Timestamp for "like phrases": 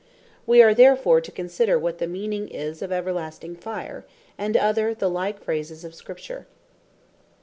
5.11-5.85